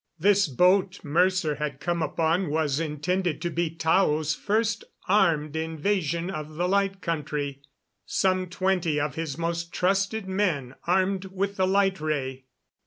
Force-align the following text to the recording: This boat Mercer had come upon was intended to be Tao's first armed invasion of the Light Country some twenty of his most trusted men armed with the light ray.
This 0.17 0.47
boat 0.47 1.01
Mercer 1.03 1.53
had 1.57 1.79
come 1.79 2.01
upon 2.01 2.49
was 2.49 2.79
intended 2.79 3.39
to 3.43 3.51
be 3.51 3.69
Tao's 3.69 4.33
first 4.33 4.83
armed 5.07 5.55
invasion 5.55 6.31
of 6.31 6.55
the 6.55 6.67
Light 6.67 7.01
Country 7.01 7.61
some 8.03 8.47
twenty 8.49 8.99
of 8.99 9.13
his 9.13 9.37
most 9.37 9.71
trusted 9.71 10.27
men 10.27 10.73
armed 10.87 11.25
with 11.25 11.57
the 11.57 11.67
light 11.67 11.99
ray. 12.01 12.45